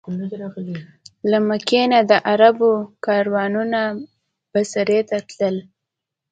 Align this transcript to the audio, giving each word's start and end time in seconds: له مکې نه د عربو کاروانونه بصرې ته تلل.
له 1.29 1.37
مکې 1.47 1.81
نه 1.91 1.99
د 2.09 2.11
عربو 2.29 2.71
کاروانونه 3.05 3.81
بصرې 4.51 4.99
ته 5.09 5.17
تلل. 5.37 5.55